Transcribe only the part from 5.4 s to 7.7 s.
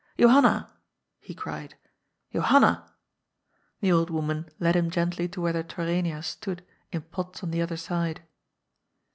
the Torrenias stood in pots on the